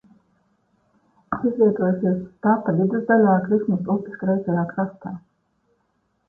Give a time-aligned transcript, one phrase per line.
[1.49, 5.15] Izvietojusies štata vidusdaļā Krišnas upes kreisajā krastā.